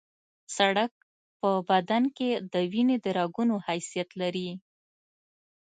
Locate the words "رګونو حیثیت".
3.17-4.09